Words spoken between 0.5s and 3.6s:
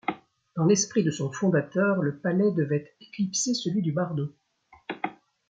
Dans l'esprit de son fondateur, le palais devait éclipser